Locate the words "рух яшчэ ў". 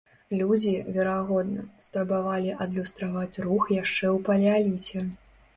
3.51-4.17